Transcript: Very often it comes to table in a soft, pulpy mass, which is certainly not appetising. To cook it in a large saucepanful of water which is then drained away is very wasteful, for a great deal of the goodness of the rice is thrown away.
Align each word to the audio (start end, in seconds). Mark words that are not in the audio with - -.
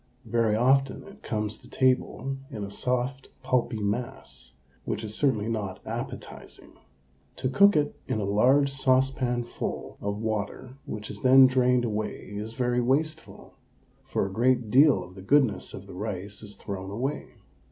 Very 0.25 0.55
often 0.55 1.03
it 1.03 1.21
comes 1.21 1.57
to 1.57 1.69
table 1.69 2.35
in 2.49 2.63
a 2.63 2.71
soft, 2.71 3.29
pulpy 3.43 3.77
mass, 3.83 4.53
which 4.83 5.03
is 5.03 5.13
certainly 5.13 5.47
not 5.47 5.79
appetising. 5.85 6.71
To 7.35 7.49
cook 7.49 7.75
it 7.75 7.95
in 8.07 8.19
a 8.19 8.23
large 8.25 8.71
saucepanful 8.71 9.97
of 10.01 10.17
water 10.17 10.73
which 10.87 11.11
is 11.11 11.21
then 11.21 11.45
drained 11.45 11.85
away 11.85 12.31
is 12.35 12.53
very 12.53 12.81
wasteful, 12.81 13.53
for 14.03 14.25
a 14.25 14.33
great 14.33 14.71
deal 14.71 15.03
of 15.03 15.13
the 15.13 15.21
goodness 15.21 15.71
of 15.71 15.85
the 15.85 15.93
rice 15.93 16.41
is 16.41 16.55
thrown 16.55 16.89
away. 16.89 17.35